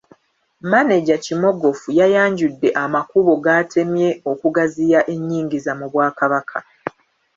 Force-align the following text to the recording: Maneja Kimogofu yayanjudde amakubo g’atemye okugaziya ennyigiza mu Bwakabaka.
Maneja 0.71 1.15
Kimogofu 1.23 1.87
yayanjudde 1.99 2.69
amakubo 2.83 3.31
g’atemye 3.43 4.09
okugaziya 4.31 4.99
ennyigiza 5.13 5.71
mu 5.79 5.85
Bwakabaka. 5.93 6.57